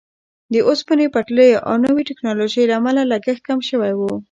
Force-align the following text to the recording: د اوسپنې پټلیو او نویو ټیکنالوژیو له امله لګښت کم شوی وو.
د 0.53 0.55
اوسپنې 0.69 1.05
پټلیو 1.15 1.63
او 1.67 1.73
نویو 1.83 2.07
ټیکنالوژیو 2.09 2.67
له 2.69 2.75
امله 2.79 3.01
لګښت 3.11 3.41
کم 3.49 3.59
شوی 3.69 3.93
وو. 3.95 4.13